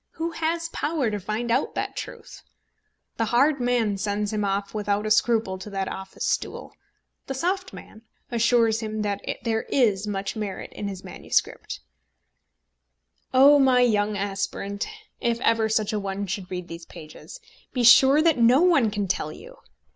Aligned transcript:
Who 0.13 0.31
has 0.31 0.67
power 0.69 1.11
to 1.11 1.19
find 1.19 1.51
out 1.51 1.75
that 1.75 1.95
truth? 1.95 2.41
The 3.17 3.25
hard 3.25 3.59
man 3.59 3.99
sends 3.99 4.33
him 4.33 4.43
off 4.43 4.73
without 4.73 5.05
a 5.05 5.11
scruple 5.11 5.59
to 5.59 5.69
that 5.69 5.87
office 5.87 6.25
stool; 6.25 6.73
the 7.27 7.35
soft 7.35 7.71
man 7.71 8.01
assures 8.31 8.79
him 8.79 9.03
that 9.03 9.21
there 9.43 9.61
is 9.69 10.07
much 10.07 10.35
merit 10.35 10.71
in 10.73 10.87
his 10.87 11.03
MS. 11.03 11.39
Oh, 13.31 13.59
my 13.59 13.81
young 13.81 14.17
aspirant, 14.17 14.87
if 15.19 15.39
ever 15.41 15.69
such 15.69 15.93
a 15.93 15.99
one 15.99 16.25
should 16.25 16.49
read 16.49 16.67
these 16.67 16.87
pages, 16.87 17.39
be 17.71 17.83
sure 17.83 18.23
that 18.23 18.39
no 18.39 18.63
one 18.63 18.89
can 18.89 19.07
tell 19.07 19.31
you! 19.31 19.59